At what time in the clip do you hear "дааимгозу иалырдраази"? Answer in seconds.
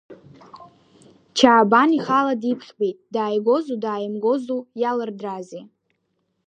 3.83-5.63